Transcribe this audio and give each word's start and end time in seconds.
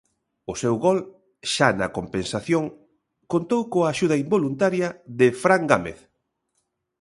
O 0.51 0.53
seu 0.61 0.75
gol, 0.85 0.99
xa 1.53 1.69
na 1.79 1.87
compensación, 1.97 2.63
contou 3.31 3.61
coa 3.71 3.87
axuda 3.93 4.21
involuntaria 4.23 4.87
de 5.19 5.27
Fran 5.41 5.63
Gámez. 5.71 5.99